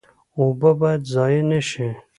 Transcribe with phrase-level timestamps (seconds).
[0.37, 1.89] اوبه باید ضایع نشي